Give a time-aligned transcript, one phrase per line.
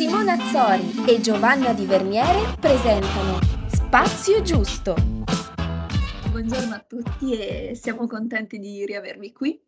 [0.00, 4.94] Simona Azzori e Giovanna Di Verniere presentano Spazio Giusto.
[6.30, 9.60] Buongiorno a tutti e siamo contenti di riavervi qui.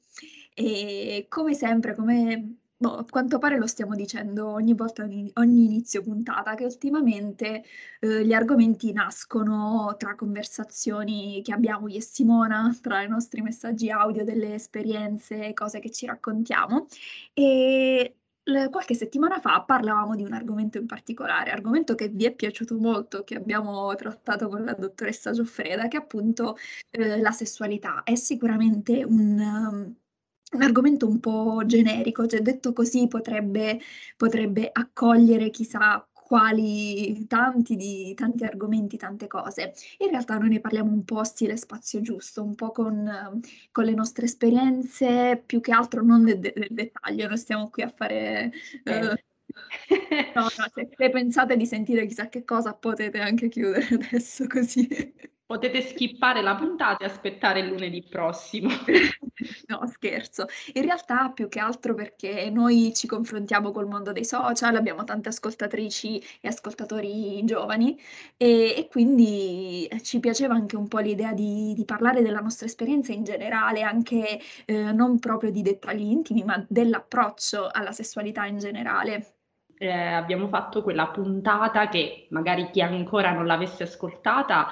[0.55, 6.01] E come sempre, come boh, a quanto pare lo stiamo dicendo ogni volta, ogni inizio
[6.01, 7.63] puntata, che ultimamente
[8.01, 13.91] eh, gli argomenti nascono tra conversazioni che abbiamo io e Simona, tra i nostri messaggi
[13.91, 16.87] audio, delle esperienze, cose che ci raccontiamo.
[17.35, 18.17] E
[18.71, 23.23] qualche settimana fa parlavamo di un argomento in particolare, argomento che vi è piaciuto molto,
[23.23, 26.57] che abbiamo trattato con la dottoressa Gioffreda, che è appunto
[26.91, 28.03] eh, la sessualità.
[28.03, 29.95] È sicuramente un, um,
[30.53, 33.81] un argomento un po' generico, cioè detto così potrebbe,
[34.17, 39.75] potrebbe accogliere chissà quali tanti, di, tanti argomenti, tante cose.
[39.99, 43.39] In realtà noi ne parliamo un po' stile spazio giusto, un po' con,
[43.71, 47.93] con le nostre esperienze, più che altro non nel, nel dettaglio, non stiamo qui a
[47.95, 48.51] fare...
[48.83, 49.15] Uh,
[50.35, 54.89] no, no, se, se pensate di sentire chissà che cosa potete anche chiudere adesso così.
[55.45, 58.71] Potete skippare la puntata e aspettare il lunedì prossimo.
[59.69, 60.47] no, scherzo.
[60.75, 65.29] In realtà più che altro perché noi ci confrontiamo col mondo dei social, abbiamo tante
[65.29, 67.99] ascoltatrici e ascoltatori giovani
[68.37, 72.67] e, e quindi eh, ci piaceva anche un po' l'idea di, di, parlare della nostra
[72.67, 78.59] esperienza in generale, anche eh, non proprio di dettagli intimi, ma dell'approccio alla sessualità in
[78.59, 79.35] generale.
[79.77, 84.69] Eh, abbiamo fatto quella puntata che magari chi ancora non l'avesse ascoltata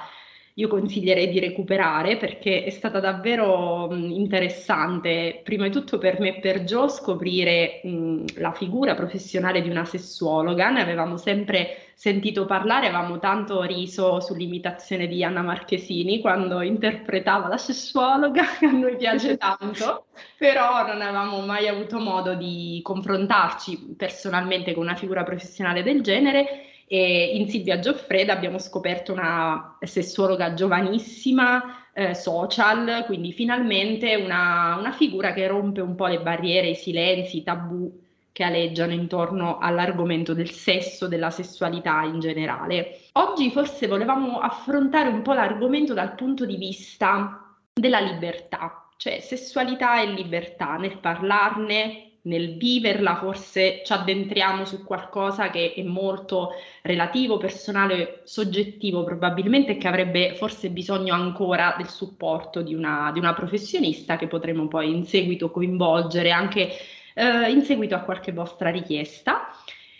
[0.55, 6.39] io consiglierei di recuperare perché è stata davvero interessante, prima di tutto per me e
[6.39, 10.69] per Gio, scoprire mh, la figura professionale di una sessuologa.
[10.69, 17.57] Ne avevamo sempre sentito parlare, avevamo tanto riso sull'imitazione di Anna Marchesini quando interpretava la
[17.57, 20.05] sessuologa, a noi piace tanto,
[20.37, 26.70] però non avevamo mai avuto modo di confrontarci personalmente con una figura professionale del genere
[26.93, 34.91] e in Silvia Gioffreda abbiamo scoperto una sessuologa giovanissima, eh, social, quindi finalmente una, una,
[34.91, 37.97] figura che rompe un po' le barriere, i silenzi, i tabù
[38.33, 42.99] che aleggiano intorno all'argomento del sesso, della sessualità in generale.
[43.13, 50.01] Oggi forse volevamo affrontare un po' l'argomento dal punto di vista della libertà, cioè sessualità
[50.01, 56.51] e libertà nel parlarne, nel viverla forse ci addentriamo su qualcosa che è molto
[56.83, 63.19] relativo, personale, soggettivo probabilmente e che avrebbe forse bisogno ancora del supporto di una, di
[63.19, 66.69] una professionista che potremo poi in seguito coinvolgere anche
[67.13, 69.49] eh, in seguito a qualche vostra richiesta.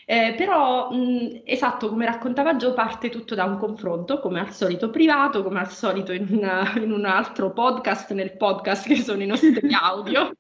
[0.06, 4.90] Eh, però, mh, esatto, come raccontava Gio, parte tutto da un confronto, come al solito
[4.90, 9.28] privato, come al solito in, una, in un altro podcast, nel podcast che sono i
[9.28, 10.34] nostri audio.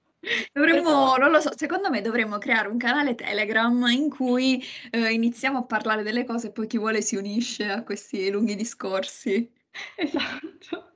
[0.53, 5.59] Dovremmo, non lo so, secondo me dovremmo creare un canale Telegram in cui eh, iniziamo
[5.59, 9.51] a parlare delle cose e poi chi vuole si unisce a questi lunghi discorsi.
[9.95, 10.89] Esatto.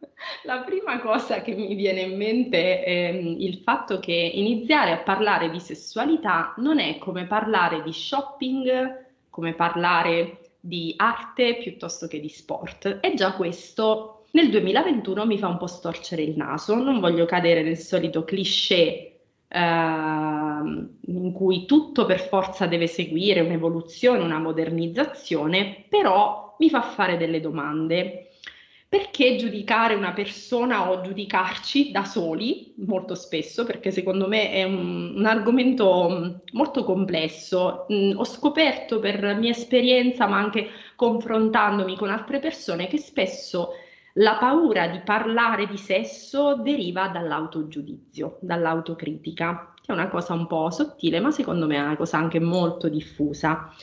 [0.44, 4.98] La prima cosa che mi viene in mente è mm, il fatto che iniziare a
[4.98, 12.20] parlare di sessualità non è come parlare di shopping, come parlare di arte piuttosto che
[12.20, 13.00] di sport.
[13.02, 16.76] E già questo nel 2021 mi fa un po' storcere il naso.
[16.76, 19.15] Non voglio cadere nel solito cliché Ehm,
[19.52, 27.40] in cui tutto per forza deve seguire un'evoluzione, una modernizzazione, però mi fa fare delle
[27.40, 28.30] domande.
[28.88, 35.16] Perché giudicare una persona o giudicarci da soli, molto spesso, perché secondo me è un,
[35.18, 37.88] un argomento molto complesso.
[37.92, 43.72] Mm, ho scoperto per mia esperienza, ma anche confrontandomi con altre persone, che spesso
[44.18, 50.70] la paura di parlare di sesso deriva dall'autogiudizio, dall'autocritica, che è una cosa un po'
[50.70, 53.74] sottile, ma secondo me è una cosa anche molto diffusa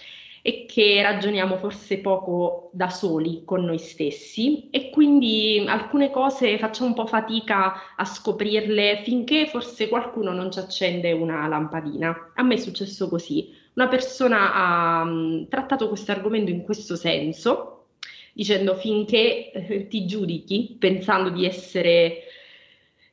[0.45, 6.89] e che ragioniamo forse poco da soli con noi stessi e quindi alcune cose facciamo
[6.89, 12.33] un po' fatica a scoprirle finché forse qualcuno non ci accende una lampadina.
[12.35, 13.55] A me è successo così.
[13.75, 15.07] Una persona ha
[15.49, 17.82] trattato questo argomento in questo senso
[18.33, 22.25] dicendo finché eh, ti giudichi pensando di essere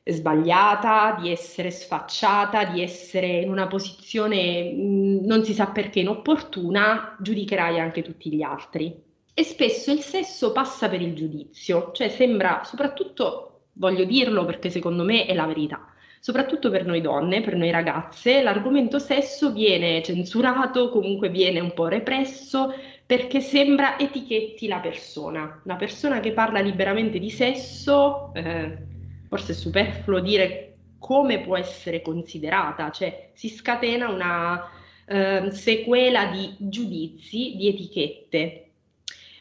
[0.04, 7.16] sbagliata, di essere sfacciata, di essere in una posizione mm, non si sa perché inopportuna,
[7.20, 9.08] giudicherai anche tutti gli altri.
[9.32, 15.04] E spesso il sesso passa per il giudizio, cioè sembra soprattutto, voglio dirlo perché secondo
[15.04, 15.86] me è la verità,
[16.18, 21.86] soprattutto per noi donne, per noi ragazze, l'argomento sesso viene censurato, comunque viene un po'
[21.88, 22.74] represso,
[23.10, 25.60] perché sembra etichetti la persona.
[25.64, 28.78] Una persona che parla liberamente di sesso, eh,
[29.26, 34.64] forse è superfluo dire come può essere considerata, cioè si scatena una,
[35.06, 38.70] eh, sequela di giudizi, di etichette.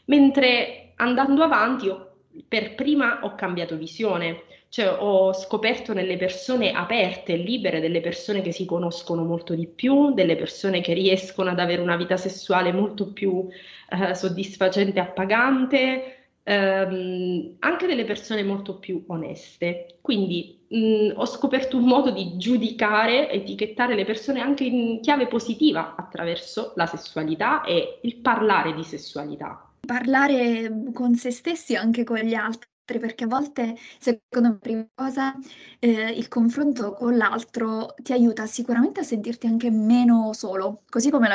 [0.06, 2.14] Mentre andando avanti ho,
[2.48, 8.42] per prima ho cambiato visione, cioè ho scoperto nelle persone aperte e libere, delle persone
[8.42, 12.72] che si conoscono molto di più, delle persone che riescono ad avere una vita sessuale
[12.72, 13.48] molto più
[13.90, 19.98] eh, soddisfacente e appagante, ehm, anche delle persone molto più oneste.
[20.02, 25.96] Quindi mh, ho scoperto un modo di giudicare, etichettare le persone anche in chiave positiva
[25.96, 29.68] attraverso la sessualità e il parlare di sessualità.
[29.80, 34.88] Parlare con se stessi e anche con gli altri perché a volte, secondo me, prima
[34.96, 35.36] cosa,
[35.80, 41.28] eh, il confronto con l'altro ti aiuta sicuramente a sentirti anche meno solo, così come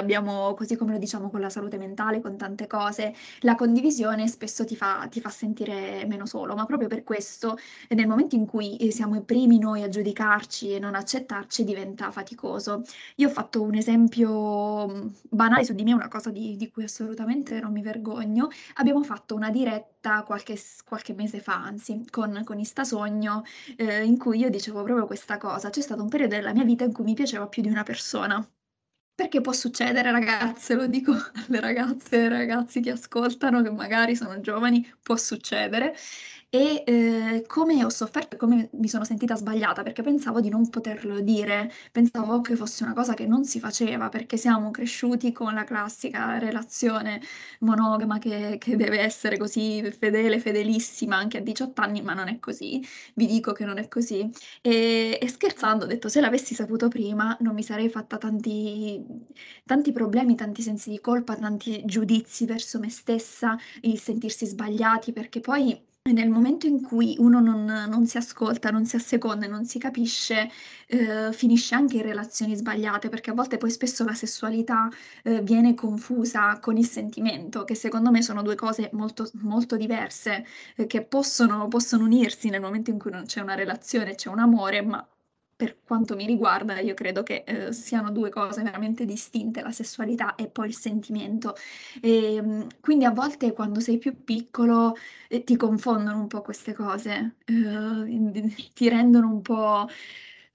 [0.56, 4.74] così come lo diciamo con la salute mentale, con tante cose, la condivisione spesso ti
[4.76, 7.56] fa, ti fa sentire meno solo, ma proprio per questo,
[7.90, 12.10] nel momento in cui eh, siamo i primi noi a giudicarci e non accettarci, diventa
[12.10, 12.82] faticoso.
[13.16, 16.84] Io ho fatto un esempio mm, banale su di me, una cosa di, di cui
[16.84, 18.48] assolutamente non mi vergogno.
[18.74, 19.92] Abbiamo fatto una diretta
[20.24, 23.42] qualche, qualche mese fa, anzi, con, con Istasogno,
[23.76, 25.70] eh, in cui io dicevo proprio questa cosa.
[25.70, 28.46] C'è stato un periodo della mia vita in cui mi piaceva più di una persona.
[29.16, 31.12] Perché può succedere, ragazze, lo dico
[31.46, 35.94] alle ragazze e ai ragazzi che ascoltano, che magari sono giovani, può succedere
[36.54, 40.70] e eh, come ho sofferto e come mi sono sentita sbagliata perché pensavo di non
[40.70, 45.52] poterlo dire, pensavo che fosse una cosa che non si faceva perché siamo cresciuti con
[45.52, 47.20] la classica relazione
[47.60, 52.38] monogama che, che deve essere così fedele, fedelissima anche a 18 anni, ma non è
[52.38, 52.80] così,
[53.14, 54.30] vi dico che non è così.
[54.60, 59.04] E, e scherzando ho detto se l'avessi saputo prima non mi sarei fatta tanti,
[59.64, 65.40] tanti problemi, tanti sensi di colpa, tanti giudizi verso me stessa, il sentirsi sbagliati perché
[65.40, 69.64] poi nel momento in cui uno non non si ascolta, non si asseconda e non
[69.64, 70.50] si capisce,
[70.90, 74.88] uhm, finisce anche in relazioni sbagliate, perché a volte poi spesso la sessualità,
[75.24, 80.44] uhm, viene confusa con il sentimento, che secondo me sono 2 cose molto molto diverse,
[80.76, 84.40] uhm, che possono possono unirsi nel momento in cui non c'è una relazione, c'è un
[84.40, 85.06] amore, ma
[85.64, 90.34] per quanto mi riguarda, io credo che, ehm, siano 2 cose veramente distinte, la sessualità
[90.34, 91.54] e poi il sentimento.
[92.02, 94.94] Ehm, quindi a volte quando sei più piccolo,
[95.28, 98.42] ehm, ti confondono un po' queste cose, uhm,
[98.74, 99.86] ti rendono un po'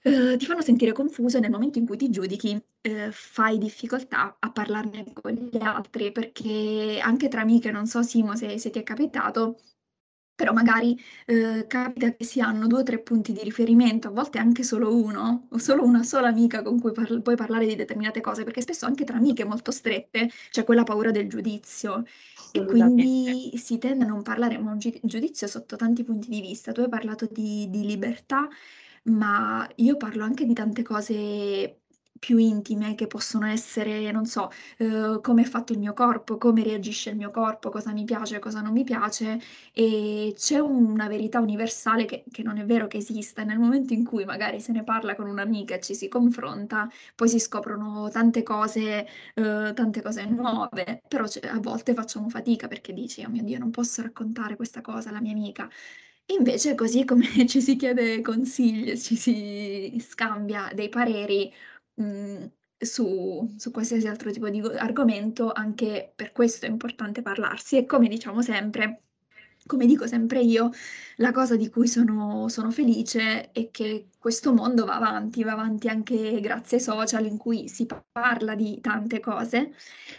[0.04, 2.52] uhm, ti fanno sentire confuso e nel momento in cui ti giudichi,
[2.84, 8.36] uhm, fai difficoltà a parlarne con gli altri, perché anche tra amiche, non so Simo
[8.36, 9.58] se se ti è capitato
[10.40, 10.98] però magari,
[11.28, 14.96] uhm, capita che si hanno 2 o 3 punti di riferimento, a volte anche solo
[14.96, 18.62] 1, o solo una sola amica con cui parl puoi parlare di determinate cose, perché
[18.62, 22.04] spesso anche tra amiche molto strette c'è quella paura del giudizio
[22.52, 26.40] e quindi si tende a non parlare, ma un gi giudizio sotto tanti punti di
[26.40, 26.72] vista.
[26.72, 28.48] Tu hai parlato di di libertà,
[29.06, 31.79] ma io parlo anche di tante cose
[32.20, 34.50] più intime che possono essere, non so,
[34.80, 38.40] uhm, come è fatto il mio corpo, come reagisce il mio corpo, cosa mi piace,
[38.40, 39.40] cosa non mi piace,
[39.74, 43.44] e c'è una verità universale che che non è vero che esista.
[43.44, 47.30] Nel momento in cui magari se ne parla con un'amica e ci si confronta, poi
[47.30, 49.06] si scoprono tante cose
[49.36, 53.72] uhm, tante cose nuove, però a volte facciamo fatica perché dici: "Oh mio Dio, non
[53.72, 55.70] posso raccontare questa cosa alla mia amica".
[56.32, 61.52] Invece così come ci si chiede consigli ci si scambia dei pareri,
[62.00, 67.78] Mhmm, su su qualsiasi altro tipo di go argomento, anche per questo è importante parlarsi.
[67.78, 69.04] E come diciamo sempre
[69.66, 70.70] come dico sempre io,
[71.18, 75.88] la cosa di cui sono sono felice è che questo mondo va avanti, va avanti
[75.88, 79.72] anche grazie ai social in cui si parla di tante cose,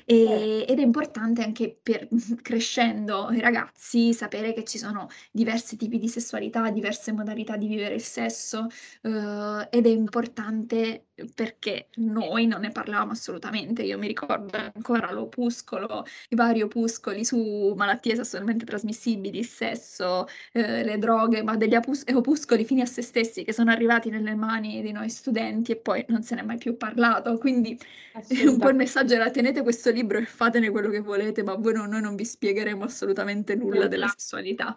[0.07, 2.09] ehm, ed è importante anche per
[2.43, 7.95] crescendo i ragazzi sapere che ci sono diversi tipi di sessualità, diverse modalità di vivere
[7.95, 8.67] il sesso,
[9.03, 13.83] uhm, ed è importante perché noi non ne parlavamo assolutamente.
[13.83, 20.85] Io mi ricordo ancora l'opuscolo, i vari opuscoli su malattie sessualmente trasmissibili, il sesso, ehm,
[20.85, 24.81] le droghe, ma degli apus opuscoli fini a sé stessi che sono arrivati nelle mani
[24.83, 27.37] di noi studenti e poi non se n'è mai più parlato.
[27.39, 27.79] Quindi
[28.47, 31.73] un po' il messaggio era: tenete questo libro e fatene quello che volete, ma voi
[31.75, 34.77] no noi non vi spiegheremo assolutamente nulla della sessualità.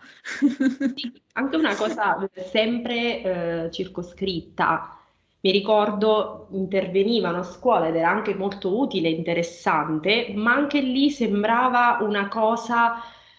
[0.95, 4.97] Sì, anche una cosa sempre, ehm, circoscritta.
[5.41, 11.11] Mi ricordo intervenivano a scuola ed era anche molto utile e interessante, ma anche lì
[11.11, 12.95] sembrava una cosa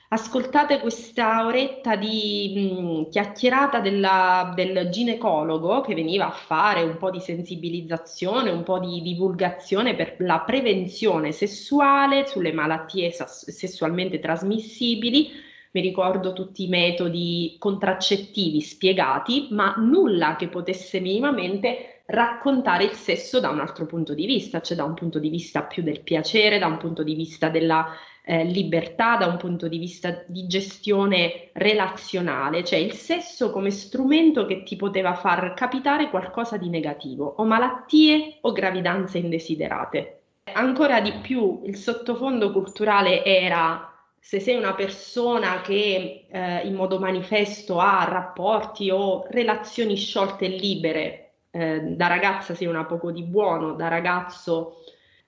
[0.09, 7.11] Ascoltate questa oretta di mh, chiacchierata della- del ginecologo che veniva a fare un po'
[7.11, 15.31] di sensibilizzazione, un po' di divulgazione per la prevenzione sessuale sulle malattie sessualmente trasmissibili.
[15.73, 23.41] Mi ricordo tutti i metodi contraccettivi spiegati, ma nulla che potesse minimamente raccontare il sesso
[23.41, 26.59] da un altro punto di vista, cioè da un punto di vista più del piacere,
[26.59, 27.87] da un punto di vista della
[28.27, 34.47] eh, libertà, da un punto di vista di gestione relazionale, cioè il sesso come strumento
[34.47, 40.21] che ti poteva far capitare qualcosa di negativo, o malattie o gravidanze indesiderate.
[40.55, 46.99] Ancora di più il sottofondo culturale era se sei una persona che eh, in modo
[46.99, 53.23] manifesto ha rapporti o relazioni sciolte e libere, eh, da ragazza sei una poco di
[53.23, 54.77] buono, da ragazzo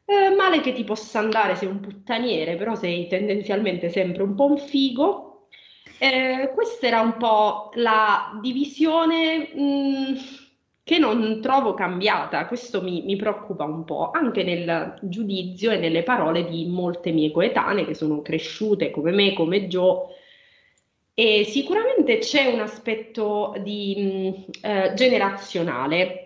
[0.06, 4.46] eh, male che ti possa andare, sei un puttaniere, però sei tendenzialmente sempre un po'
[4.46, 5.48] un figo.
[5.98, 10.14] Eh, questa era un po' la divisione mh, mm,
[10.84, 16.04] che non trovo cambiata, questo mi, mi, preoccupa un po', anche nel giudizio e nelle
[16.04, 20.14] parole di molte mie coetanee che sono cresciute come me, come Joe.
[21.14, 26.25] E sicuramente c'è un aspetto di, mh, eh, generazionale.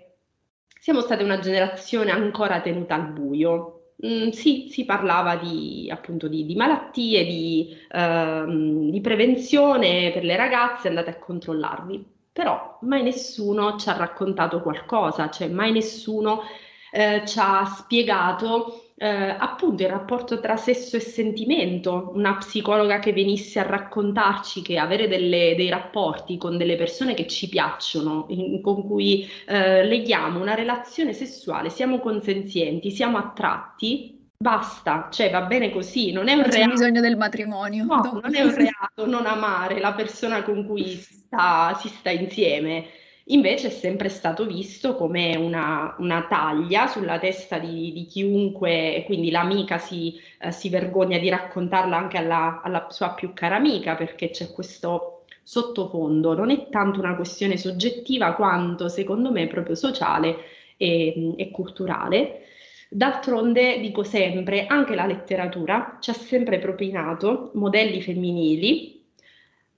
[0.81, 3.93] Siamo state una generazione ancora tenuta al buio.
[4.05, 10.37] Mm, sì, si parlava di, appunto di, di malattie, di, ehm, di prevenzione per le
[10.37, 16.43] ragazze, andate a controllarvi però mai nessuno ci ha raccontato qualcosa, cioè mai nessuno
[16.91, 23.15] eh, ci ha spiegato eh, appunto il rapporto tra sesso e sentimento, una psicologa che
[23.15, 28.61] venisse a raccontarci che avere delle, dei rapporti con delle persone che ci piacciono, in,
[28.61, 35.71] con cui eh, leghiamo una relazione sessuale, siamo consenzienti, siamo attratti, Basta, cioè va bene
[35.71, 36.71] così, non è un non reato.
[36.71, 37.85] c'è bisogno del matrimonio.
[37.85, 42.09] No, non è un reato non amare la persona con cui si sta, si sta
[42.09, 42.87] insieme.
[43.25, 49.31] Invece è sempre stato visto come una, una taglia sulla testa di, di chiunque, quindi
[49.31, 54.31] l'amica si, eh, si, vergogna di raccontarla anche alla, alla sua più cara amica perché
[54.31, 56.35] c'è questo sottofondo.
[56.35, 60.37] Non è tanto una questione soggettiva quanto, secondo me, proprio sociale
[60.77, 62.47] e, e culturale.
[62.89, 69.05] D'altronde, dico sempre, anche la letteratura ci ha sempre propinato modelli femminili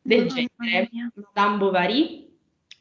[0.00, 2.31] del oh, genere Madame Bovary,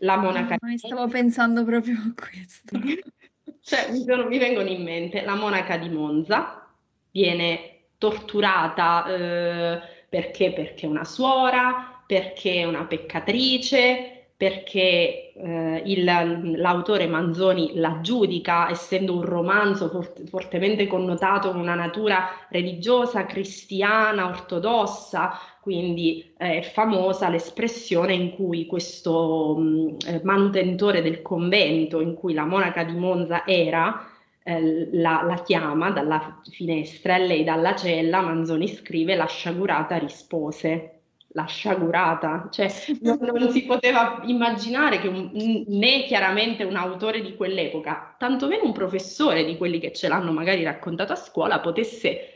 [0.01, 0.55] la monaca.
[0.59, 2.77] Oh, stavo pensando proprio a questo.
[3.61, 6.67] cioè, mi, sono, mi, vengono in mente la monaca di Monza,
[7.11, 10.53] viene torturata eh, perché?
[10.53, 18.69] Perché è una suora, perché è una peccatrice, perché eh, il, l'autore Manzoni la giudica,
[18.69, 26.61] essendo un romanzo fort- fortemente connotato con una natura religiosa, cristiana, ortodossa, quindi eh, è
[26.63, 32.83] famosa l'espressione in cui questo mh, mm, eh, manutentore del convento, in cui la monaca
[32.83, 34.07] di Monza era,
[34.43, 41.01] eh, la, la, chiama dalla finestra e lei dalla cella, Manzoni scrive, la sciagurata rispose
[41.33, 42.69] la sciagurata, cioè
[43.01, 45.29] non, non, si poteva immaginare che un,
[45.67, 50.63] né chiaramente un autore di quell'epoca, tantomeno un professore di quelli che ce l'hanno magari
[50.63, 52.30] raccontato a scuola, potesse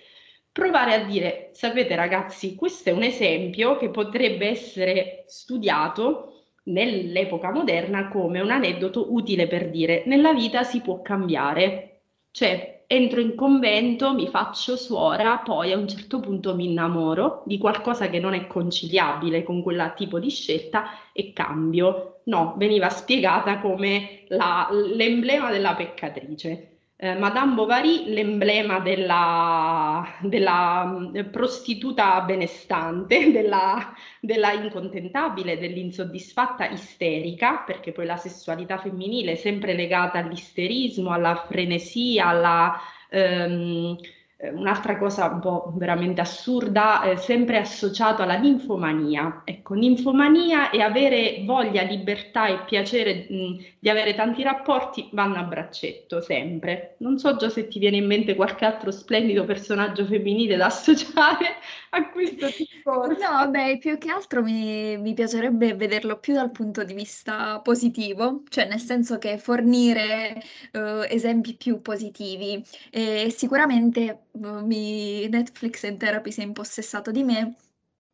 [0.56, 8.08] provare a dire, sapete ragazzi, questo è un esempio che potrebbe essere studiato nell'epoca moderna
[8.08, 14.14] come un aneddoto utile per dire nella vita si può cambiare, cioè entro in convento,
[14.14, 18.48] mi faccio suora, poi a un certo punto mi innamoro di qualcosa che non è
[18.48, 22.22] conciliabile con quel tipo di scelta e cambio.
[22.28, 26.75] No, veniva spiegata come la, l'emblema della peccatrice.
[27.06, 37.92] Eh, Madame Bovary, l'emblema della, della eh, prostituta benestante, della, della, incontentabile, dell'insoddisfatta isterica, perché
[37.92, 42.80] poi la sessualità femminile è sempre legata all'isterismo, alla frenesia, alla...
[43.10, 44.15] Ehm, eh,
[44.54, 49.42] un'altra cosa un po' veramente assurda, eh, sempre associato alla ninfomania.
[49.46, 55.44] Ecco, ninfomania e avere voglia, libertà e piacere mh, di avere tanti rapporti vanno a
[55.44, 56.96] braccetto, sempre.
[57.00, 61.56] Non so già se ti viene in mente qualche altro splendido personaggio femminile da associare
[61.96, 63.08] a questo tipo.
[63.08, 68.44] No, beh, più che altro mi, mi piacerebbe vederlo più dal punto di vista positivo,
[68.50, 70.42] cioè nel senso che fornire
[70.74, 72.64] uh, esempi più positivi.
[72.92, 77.56] E sicuramente mi, Netflix in Therapy si è impossessato di me,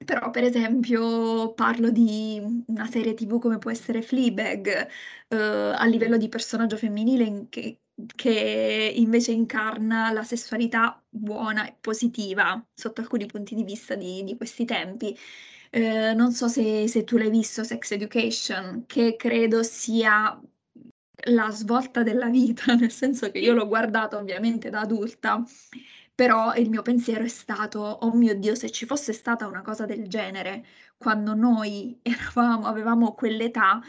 [0.06, 4.88] però per esempio parlo di una serie TV come può essere Fleabag,
[5.28, 7.82] eh, a livello di personaggio femminile che,
[8.15, 14.38] che invece incarna la sessualità buona e positiva sotto alcuni punti di vista di, di
[14.38, 15.17] questi tempi.
[15.70, 20.39] Eh, non so se, se tu l'hai visto, Sex Education, che credo sia
[21.25, 25.43] la svolta della vita, nel senso che io l'ho guardato ovviamente da adulta
[26.13, 29.86] però il mio pensiero è stato: "Oh mio Dio, se ci fosse stata una cosa
[29.86, 30.65] del genere
[30.98, 33.81] quando noi eravamo avevamo quell'età,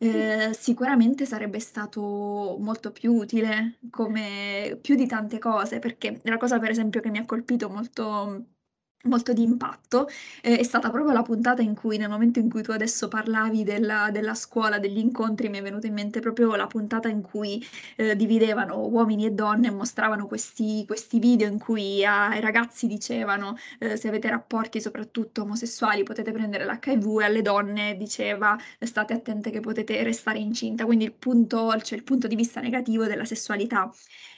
[0.00, 6.60] Ehm, sicuramente sarebbe stato molto più utile come più di tante cose, perché la cosa
[6.60, 8.44] per esempio che mi ha colpito molto
[9.04, 10.08] molto d'impatto,
[10.42, 13.62] ehm, è stata proprio la puntata in cui nel momento in cui tu adesso parlavi
[13.64, 17.64] della della scuola, degli incontri, mi è venuta in mente proprio la puntata in cui,
[17.96, 23.56] ehm, dividevano uomini e donne e mostravano questi questi video in cui ai ragazzi dicevano,
[23.78, 29.50] ehm: "Se avete rapporti soprattutto omosessuali potete prendere l'HIV" e alle donne diceva: "State attente
[29.50, 30.84] che potete restare incinta".
[30.84, 33.90] Quindi il punto cioè il punto di vista negativo della sessualità.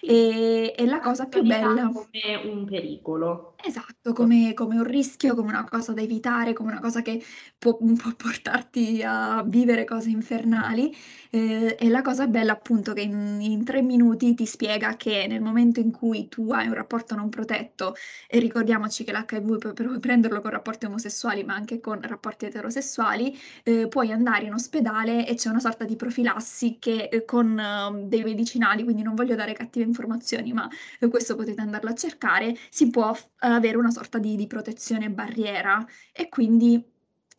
[0.04, 3.58] E e la cosa più bella come un pericolo.
[3.62, 7.22] Esatto, come come un rischio, come una cosa da evitare, come una cosa che
[7.58, 10.90] può può portarti a vivere cose infernali.
[11.30, 15.42] Ehm, e la cosa bella appunto che in in 3 minuti ti spiega che nel
[15.42, 17.94] momento in cui tu hai un rapporto non protetto,
[18.28, 23.36] e ricordiamoci che l'HIV pu puoi prenderlo con rapporti omosessuali, ma anche con rapporti eterosessuali,
[23.64, 28.22] ehm, puoi andare in ospedale e c'è una sorta di profilassi che, ehm, con dei
[28.22, 30.68] medicinali, quindi non voglio dare cattive informazioni, ma
[31.10, 35.84] questo potete andarlo a cercare, si può f avere una sorta di di protezione barriera.
[36.12, 36.82] E quindi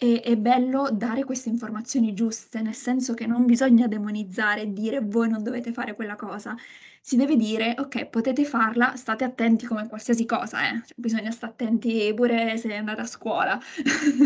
[0.01, 4.99] è è bello dare queste informazioni giuste, nel senso che non bisogna demonizzare e dire:
[5.01, 6.55] "Voi non dovete fare quella cosa".
[7.01, 11.47] Si deve dire: "Okay, potete farla, state attenti come qualsiasi cosa, eh, cioè bisogna sta
[11.47, 13.59] attenti pure se andate a scuola".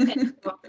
[0.03, 0.59] Ecco,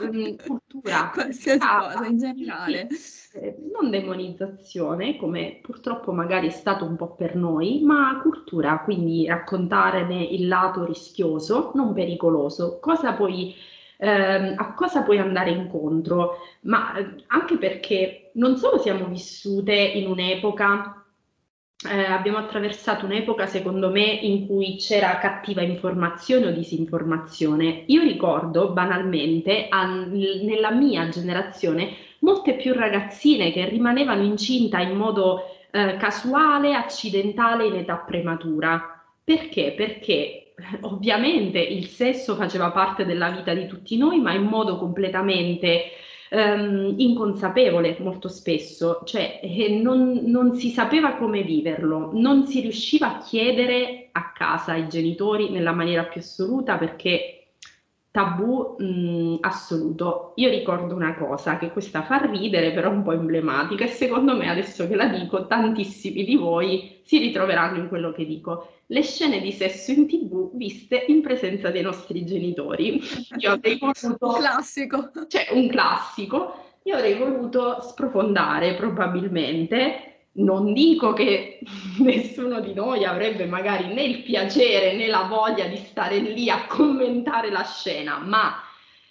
[0.43, 1.11] cultura.
[1.13, 2.89] Qualsiasi cosa in generale.
[3.33, 9.27] Ehm, non demonizzazione, come purtroppo magari è stato un po' per noi, ma cultura, quindi
[9.27, 12.79] raccontarne il lato rischioso, non pericoloso.
[12.81, 13.55] Cosa puoi
[13.99, 16.37] ehm, a cosa puoi andare incontro?
[16.63, 16.93] Ma,
[17.29, 21.05] anche perché non solo siamo vissute in un'epoca
[21.89, 27.85] ehm, abbiamo attraversato un'epoca secondo me in cui c'era cattiva informazione o disinformazione.
[27.87, 35.41] Io ricordo banalmente an nella mia generazione molte più ragazzine che rimanevano incinta in modo,
[35.71, 38.81] ehm, casuale, accidentale in età prematura.
[39.25, 39.75] Perché?
[39.77, 40.46] Perché
[40.83, 45.85] ovviamente il sesso faceva parte della vita di tutti noi, ma in modo completamente,
[46.31, 53.17] ehm, inconsapevole molto spesso, cioè, eh, non non si sapeva come viverlo, non si riusciva
[53.17, 57.36] a chiedere a casa ai genitori nella maniera più assoluta perché
[58.17, 60.33] tabù, mhmm, assoluto.
[60.37, 64.49] Io ricordo una cosa, che questa fa ridere, però un po' emblematica e secondo me
[64.49, 68.71] adesso che la dico tantissimi di voi si ritroveranno in quello che dico.
[68.87, 73.03] Le scene di sesso in TV viste in presenza dei nostri genitori.
[73.37, 75.11] Io avrei voluto Un classico.
[75.29, 76.55] cioè un classico.
[76.85, 81.61] Io avrei voluto sprofondare probabilmente non dico che
[81.99, 86.67] nessuno di noi avrebbe magari né il piacere né la voglia di stare lì a
[86.67, 88.61] commentare la scena, ma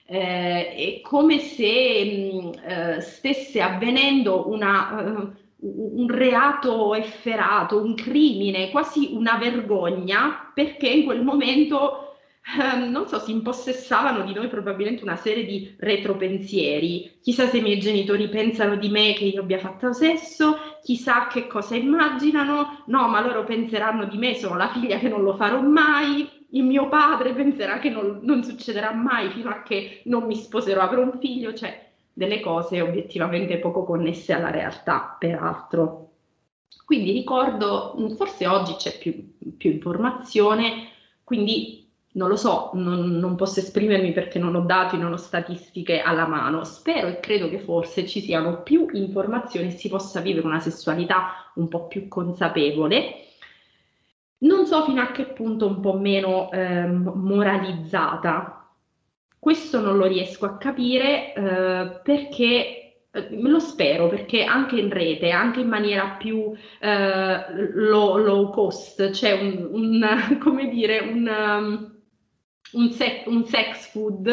[0.05, 8.69] eh, è come se mh, eh, stesse avvenendo una, uh, un reato efferato, un crimine,
[8.69, 12.04] quasi una vergogna, perché in quel momento
[12.47, 17.17] Ehm, non so, si impossessavano di noi probabilmente una serie di retropensieri.
[17.21, 21.47] Chissà se i miei genitori pensano di me che io abbia fatto sesso, chissà che
[21.47, 25.60] cosa immaginano, no, ma loro penseranno di me, sono la figlia che non lo farò
[25.62, 30.36] mai, il mio padre penserà che non, non succederà mai fino a che non mi
[30.36, 36.12] sposerò, avrò un figlio, cioè delle cose obiettivamente poco connesse alla realtà, peraltro.
[36.86, 40.89] Quindi ricordo, forse oggi c'è più, più informazione,
[41.23, 41.85] quindi
[42.15, 46.25] non lo so, non, non, posso esprimermi perché non ho dati, non ho statistiche alla
[46.25, 46.63] mano.
[46.63, 51.51] Spero e credo che forse ci siano più informazioni e si possa vivere una sessualità
[51.56, 53.25] un po' più consapevole.
[54.39, 58.69] Non so fino a che punto un po' meno eh, moralizzata.
[59.38, 65.32] Questo non lo riesco a capire eh, perché eh, lo spero perché anche in rete,
[65.32, 71.94] anche in maniera più eh, low, low, cost, c'è un, un, come dire, un, um,
[72.75, 74.27] un, sec, un sex food,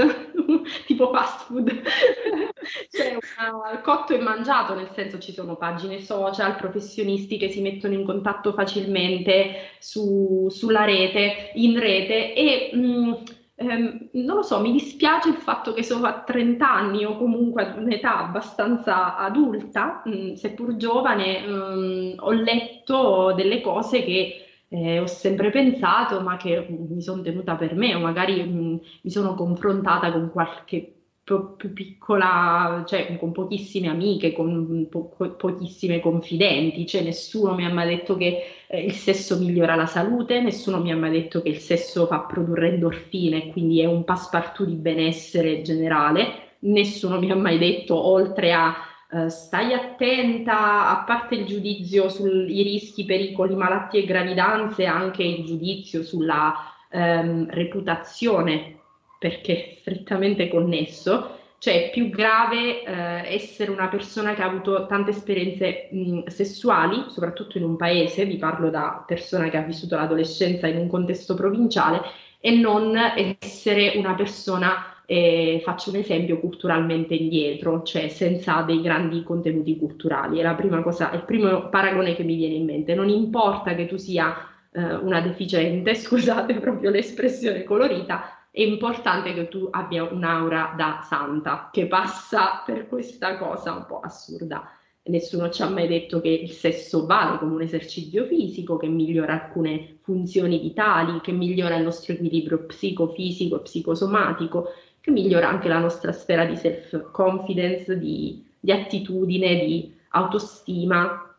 [0.86, 1.70] tipo fast food,
[2.90, 7.94] cioè una, cotto e mangiato, nel senso ci sono pagine social, professionisti che si mettono
[7.94, 13.12] in contatto facilmente su, sulla rete, in rete e mh, mm,
[13.54, 17.62] ehm, non lo so, mi dispiace il fatto che sono a 30 anni o comunque
[17.62, 24.46] ad un'età abbastanza adulta, mh, mm, seppur giovane, mh, mm, ho letto delle cose che
[24.72, 29.10] eh, ho sempre pensato, ma che mi sono tenuta per me, o magari mh, mi
[29.10, 36.86] sono confrontata con qualche po- più piccola, cioè con pochissime amiche, con po- pochissime confidenti,
[36.86, 40.90] cioè nessuno mi ha mai detto che eh, il sesso migliora la salute, nessuno mi
[40.92, 45.62] ha mai detto che il sesso fa produrre endorfine, quindi è un passepartout di benessere
[45.62, 48.74] generale, nessuno mi ha mai detto oltre a
[49.12, 55.44] Uh, stai attenta, a parte il giudizio sui rischi, pericoli, malattie e gravidanze, anche il
[55.44, 56.54] giudizio sulla
[56.90, 58.78] um, reputazione,
[59.18, 61.36] perché è strettamente connesso.
[61.58, 67.04] Cioè è più grave eh, essere una persona che ha avuto tante esperienze mh, sessuali,
[67.08, 71.34] soprattutto in un paese, vi parlo da persona che ha vissuto l'adolescenza in un contesto
[71.34, 72.00] provinciale,
[72.40, 72.96] e non
[73.38, 80.38] essere una persona, eh, faccio un esempio, culturalmente indietro, cioè senza dei grandi contenuti culturali.
[80.38, 82.94] È la prima cosa, il primo paragone che mi viene in mente.
[82.94, 84.34] Non importa che tu sia
[84.72, 91.70] eh, una deficiente, scusate proprio l'espressione colorita, è importante che tu abbia un'aura da santa
[91.72, 94.70] che passa per questa cosa un po' assurda.
[95.04, 99.32] Nessuno ci ha mai detto che il sesso vale come un esercizio fisico, che migliora
[99.32, 104.68] alcune funzioni vitali, che migliora il nostro equilibrio psicofisico e psicosomatico,
[105.02, 111.34] che migliora anche la nostra sfera di self-confidence, di, di attitudine, di autostima.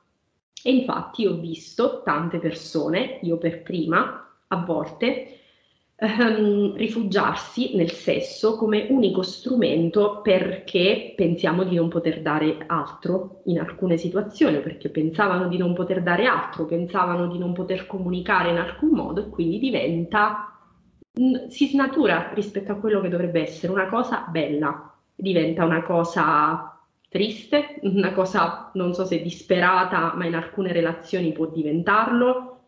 [0.61, 5.39] E infatti ho visto tante persone, io per prima, a volte,
[5.95, 13.59] ehm, rifugiarsi nel sesso come unico strumento perché pensiamo di non poter dare altro in
[13.59, 18.57] alcune situazioni, perché pensavano di non poter dare altro, pensavano di non poter comunicare in
[18.57, 20.52] alcun modo e quindi diventa,
[21.49, 26.75] si snatura rispetto a quello che dovrebbe essere una cosa bella, diventa una cosa
[27.07, 32.61] triste, una cosa non so se disperata, ma in alcune relazioni può diventarlo,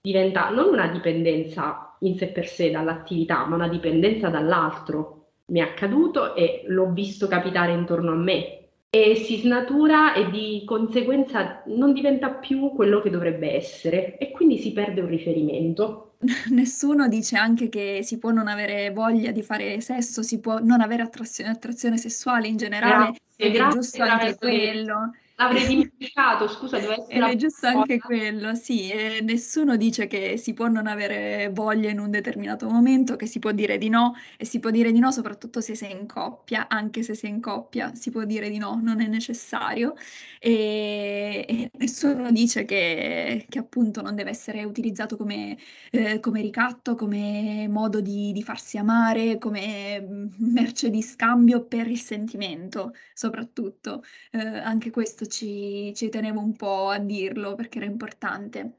[0.00, 5.26] diventa non una dipendenza in sé per sé dall'attività, ma una dipendenza dall'altro.
[5.46, 8.58] Mi è accaduto e l'ho visto capitare intorno a me
[8.90, 14.58] e si snatura e di conseguenza non diventa più quello che dovrebbe essere e quindi
[14.58, 16.11] si perde un riferimento.
[16.50, 20.80] Nessuno dice anche che si può non avere voglia di fare sesso, si può non
[20.80, 25.10] avere attrazione, attrazione sessuale in generale, grazie, ed è giusto anche quello.
[25.42, 27.16] L'avrei dimenticato, scusa, doveva essere...
[27.16, 31.90] Ed è giusto anche quello, sì, e nessuno dice che si può non avere voglia
[31.90, 35.00] in un determinato momento, che si può dire di no, e si può dire di
[35.00, 38.58] no soprattutto se sei in coppia, anche se sei in coppia si può dire di
[38.58, 39.94] no, non è necessario,
[40.38, 45.56] e, e nessuno dice che, che, appunto non deve essere utilizzato come,
[45.90, 51.86] eh, come ricatto, come modo di, di farsi amare, come mm, merce di scambio per
[51.88, 54.02] il sentimento, soprattutto.
[54.30, 58.78] Eh, anche questo ci, ci tenevo un po' a dirlo perché era importante.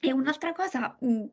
[0.00, 1.24] E un'altra cosa mh,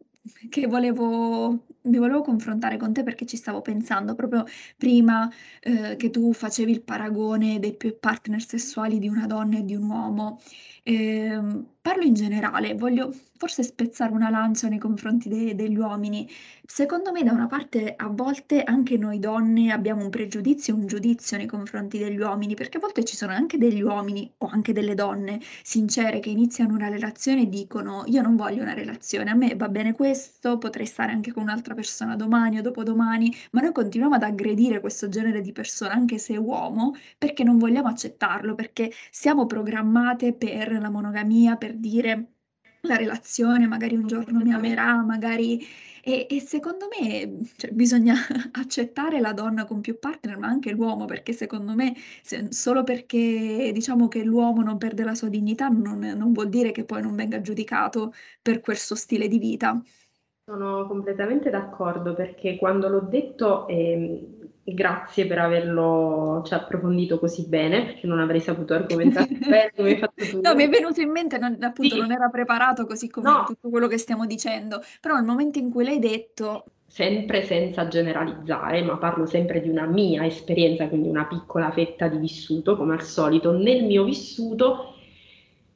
[0.50, 4.44] che volevo, mi volevo confrontare con te perché ci stavo pensando proprio
[4.78, 5.30] prima
[5.62, 9.90] eh, che tu facevi il paragone dei partner sessuali di una donna e di un
[9.90, 10.40] uomo.
[10.88, 11.40] Eh,
[11.82, 16.30] parlo in generale, voglio forse spezzare una lancia nei confronti de- degli uomini.
[16.64, 21.38] Secondo me, da una parte, a volte anche noi donne abbiamo un pregiudizio, un giudizio
[21.38, 24.94] nei confronti degli uomini, perché a volte ci sono anche degli uomini o anche delle
[24.94, 29.56] donne sincere che iniziano una relazione e dicono: Io non voglio una relazione, a me
[29.56, 34.16] va bene questo, potrei stare anche con un'altra persona domani o dopodomani, ma noi continuiamo
[34.16, 38.92] ad aggredire questo genere di persona, anche se è uomo, perché non vogliamo accettarlo, perché
[39.12, 42.36] siamo programmate per la monogamia, per dire
[42.82, 45.66] la relazione, magari un giorno mi amerà, magari...
[46.08, 48.14] E, e secondo me cioè, bisogna
[48.54, 53.72] accettare la donna con più partner, ma anche l'uomo, perché secondo me se, solo perché
[53.74, 57.16] diciamo che l'uomo non perde la sua dignità non, non vuol dire che poi non
[57.16, 59.82] venga giudicato per quel suo stile di vita.
[60.48, 64.35] Sono completamente d'accordo perché quando l'ho detto eh,
[64.68, 69.98] Grazie per averlo cioè, approfondito così bene, perché non avrei saputo argomentare bene come hai
[69.98, 70.42] fatto tu.
[70.42, 72.02] No, mi è venuto in mente, non, appunto, sì.
[72.02, 73.44] non era preparato così come no.
[73.46, 76.66] tutto quello che stiamo dicendo, però nel momento in cui l'hai detto...
[76.88, 82.18] Sempre senza generalizzare, ma parlo sempre di una mia esperienza, quindi una piccola fetta di
[82.18, 83.52] vissuto, come al solito.
[83.52, 84.96] Nel mio vissuto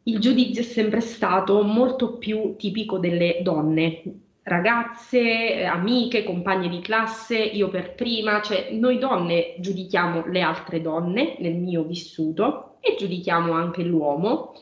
[0.04, 4.02] il giudizio è sempre stato molto più tipico delle donne,
[4.50, 11.36] ragazze, amiche, compagne di classe, io per prima, cioè noi donne giudichiamo le altre donne
[11.40, 14.56] nel mio vissuto e giudichiamo anche l'uomo.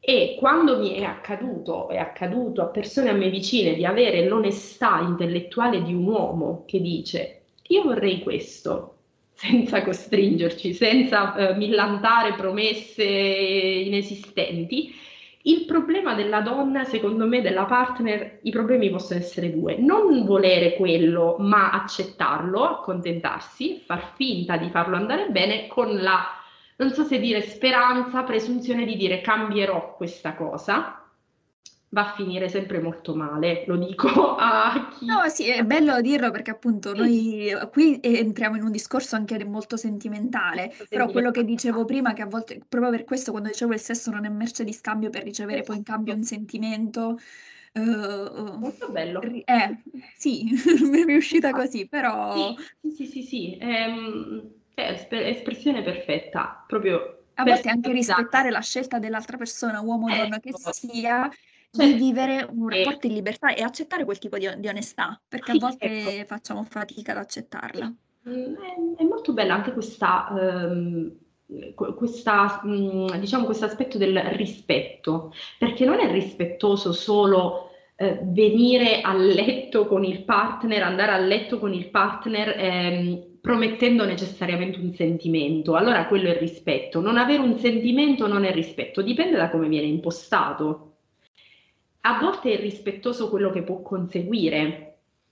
[0.00, 5.00] E quando mi è accaduto, è accaduto a persone a me vicine di avere l'onestà
[5.00, 8.96] intellettuale di un uomo che dice io vorrei questo,
[9.32, 14.92] senza costringerci, senza eh, millantare promesse inesistenti,
[15.46, 19.76] il problema della donna, secondo me, della partner, i problemi possono essere due.
[19.76, 26.24] Non volere quello, ma accettarlo, accontentarsi, far finta di farlo andare bene con la,
[26.76, 31.03] non so se dire speranza, presunzione di dire cambierò questa cosa,
[31.94, 35.06] va a finire sempre molto male, lo dico a chi...
[35.06, 39.76] No, sì, è bello dirlo perché appunto noi qui entriamo in un discorso anche molto
[39.76, 43.80] sentimentale, però quello che dicevo prima, che a volte, proprio per questo quando dicevo il
[43.80, 47.18] sesso non è merce di scambio per ricevere poi in cambio un sentimento...
[47.74, 49.20] Uh, molto bello.
[49.20, 49.78] Eh,
[50.16, 50.46] sì,
[50.88, 52.56] mi è riuscita così, però...
[52.80, 54.42] Sì, sì, sì, sì, ehm,
[54.74, 57.20] è, è espressione perfetta, proprio...
[57.36, 60.72] A volte anche rispettare la scelta dell'altra persona, uomo o donna che ecco.
[60.72, 61.28] sia,
[61.82, 62.04] di certo.
[62.04, 66.18] vivere un rapporto in libertà e accettare quel tipo di, di onestà, perché a volte
[66.18, 66.26] ecco.
[66.26, 67.92] facciamo fatica ad accettarla.
[68.28, 71.12] Mm, è, è molto bella anche questa, um,
[71.96, 79.14] questa um, diciamo, questo aspetto del rispetto, perché non è rispettoso solo eh, venire a
[79.14, 85.74] letto con il partner, andare a letto con il partner ehm, promettendo necessariamente un sentimento.
[85.74, 87.00] Allora quello è rispetto.
[87.00, 90.93] Non avere un sentimento non è rispetto, dipende da come viene impostato
[92.06, 94.90] a volte è rispettoso quello che può conseguire.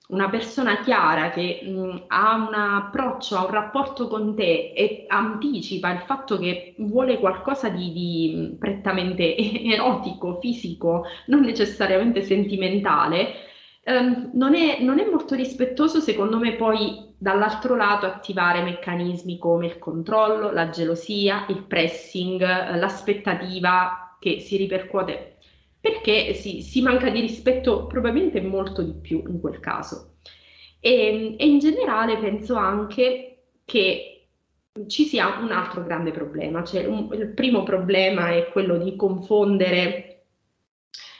[0.08, 5.90] Una persona chiara che mh, ha un approccio, ha un rapporto con te e anticipa
[5.90, 13.34] il fatto che vuole qualcosa di, di prettamente erotico, fisico, non necessariamente sentimentale,
[13.84, 19.66] ehm, non, è, non è molto rispettoso secondo me poi dall'altro lato attivare meccanismi come
[19.66, 25.31] il controllo, la gelosia, il pressing, l'aspettativa che si ripercuote
[25.82, 30.14] perché si, si manca di rispetto probabilmente molto di più in quel caso.
[30.78, 34.28] E, e in generale penso anche che
[34.86, 40.26] ci sia un altro grande problema, cioè un, il primo problema è quello di confondere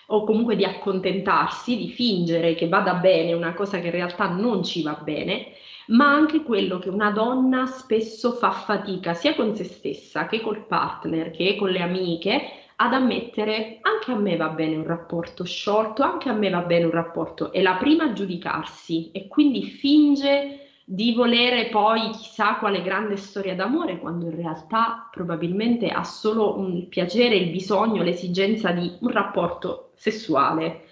[0.06, 4.62] o comunque di accontentarsi, di fingere che vada bene una cosa che in realtà non
[4.62, 5.54] ci va bene,
[5.88, 10.66] ma anche quello che una donna spesso fa fatica sia con se stessa che col
[10.66, 16.02] partner, che con le amiche, ad ammettere anche a me va bene un rapporto sciolto,
[16.02, 20.58] anche a me va bene un rapporto, è la prima a giudicarsi e quindi finge
[20.84, 26.86] di volere poi chissà quale grande storia d'amore quando in realtà probabilmente ha solo il
[26.88, 30.86] piacere, il bisogno, l'esigenza di un rapporto sessuale.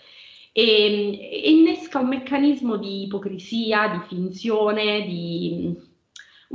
[0.53, 5.77] E, e innesca un meccanismo di ipocrisia, di finzione, di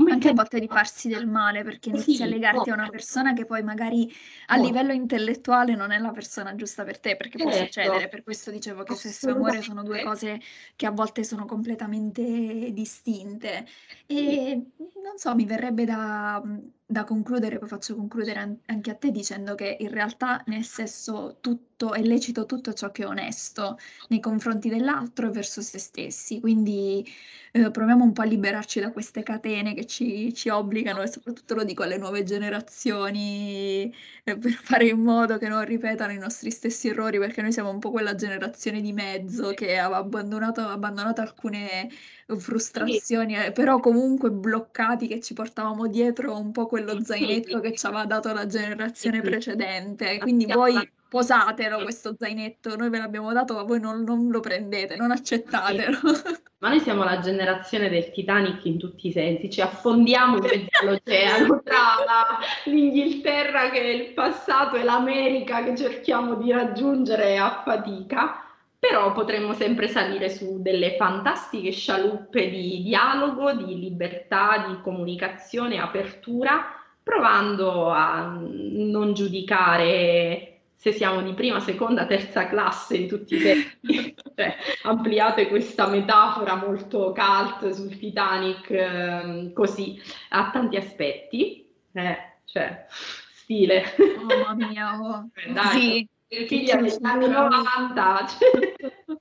[0.07, 3.45] anche a volte di farsi del male perché inizi a legarti a una persona che
[3.45, 4.11] poi magari
[4.47, 7.65] a livello intellettuale non è la persona giusta per te, perché può Certo.
[7.65, 8.07] succedere.
[8.07, 10.39] Per questo dicevo che sesso e amore sono due cose
[10.75, 13.65] che a volte sono completamente distinte.
[14.05, 14.55] E
[15.03, 16.41] non so, mi verrebbe da,
[16.85, 21.39] da concludere, poi faccio concludere anche a te dicendo che in realtà nel sesso
[21.75, 23.77] tutto è lecito tutto ciò che è onesto
[24.09, 26.39] nei confronti dell'altro e verso se stessi.
[26.39, 27.05] Quindi
[27.51, 31.53] eh, proviamo un po' a liberarci da queste catene che ci, ci obbligano e soprattutto
[31.55, 36.49] lo dico alle nuove generazioni eh, per fare in modo che non ripetano i nostri
[36.49, 41.21] stessi errori perché noi siamo un po' quella generazione di mezzo che aveva abbandonato, abbandonato
[41.21, 41.89] alcune
[42.37, 47.85] frustrazioni, eh, però comunque bloccati che ci portavamo dietro un po' quello zainetto che ci
[47.85, 50.17] aveva dato la generazione precedente.
[50.19, 50.75] Quindi voi
[51.07, 55.99] posatelo questo zainetto, noi ve l'abbiamo dato, ma voi non, non lo prendete, non accettatelo.
[56.59, 60.67] Ma noi siamo la generazione del Titanic in tutti i sensi, ci affondiamo in mezzo
[60.81, 67.61] all'oceano tra la, l'Inghilterra che è il passato e l'America che cerchiamo di raggiungere a
[67.63, 68.43] fatica,
[68.79, 76.65] però potremmo sempre salire su delle fantastiche scialuppe di dialogo, di libertà, di comunicazione, apertura,
[77.03, 84.15] provando a non giudicare se siamo di prima, seconda, terza classe in tutti i tempi,
[84.35, 92.85] cioè, ampliate questa metafora molto cult sul Titanic eh, così a tanti aspetti, eh, cioè
[92.89, 93.83] stile.
[93.97, 95.29] Oh mamma mia, oh.
[95.53, 96.45] Dai, sì.
[96.45, 98.25] figlia degli anni 90.
[98.27, 98.83] Cioè.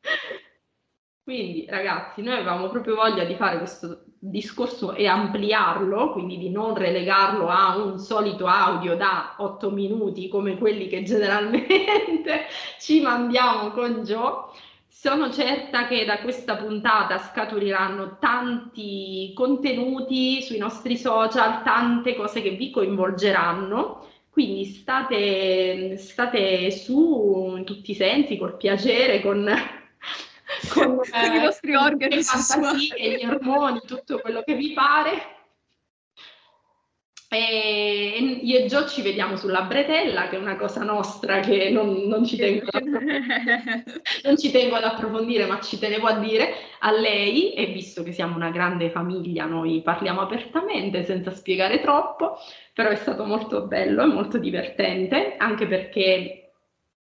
[1.22, 6.74] Quindi ragazzi, noi avevamo proprio voglia di fare questo discorso e ampliarlo, quindi di non
[6.74, 12.46] relegarlo a un solito audio da 8 minuti come quelli che generalmente
[12.80, 14.44] ci mandiamo con Joe.
[14.88, 22.52] Sono certa che da questa puntata scaturiranno tanti contenuti sui nostri social, tante cose che
[22.52, 24.06] vi coinvolgeranno.
[24.30, 29.46] Quindi state, state su in tutti i sensi, col piacere, con
[30.68, 32.20] con, eh, i vostri organi
[32.96, 35.32] e gli ormoni, tutto quello che vi pare.
[37.34, 42.06] E io e Gio ci vediamo sulla bretella, che è una cosa nostra che non,
[42.06, 42.68] non, ci tengo
[44.22, 48.12] non, ci tengo ad approfondire, ma ci tenevo a dire a lei, e visto che
[48.12, 52.36] siamo una grande famiglia, noi parliamo apertamente senza spiegare troppo,
[52.72, 56.52] però è stato molto bello e molto divertente, anche perché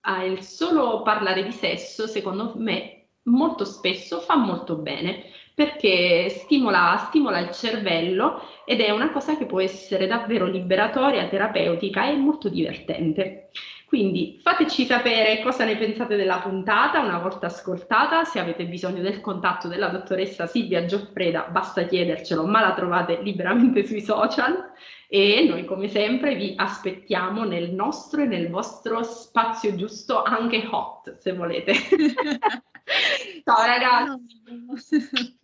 [0.02, 6.98] ah, il solo parlare di sesso, secondo me, molto spesso fa molto bene perché stimola,
[7.08, 12.50] stimola, il cervello ed è una cosa che può essere davvero liberatoria, terapeutica e molto
[12.50, 13.50] divertente.
[13.94, 19.22] Quindi fateci sapere cosa ne pensate della puntata una volta ascoltata, se avete bisogno del
[19.22, 24.72] contatto della dottoressa Silvia Gioffreda basta chiedercelo, ma la trovate liberamente sui social
[25.08, 31.16] e noi come sempre vi aspettiamo nel nostro e nel vostro spazio giusto, anche hot
[31.20, 31.74] se volete.
[33.46, 35.38] Ciao ragazzi!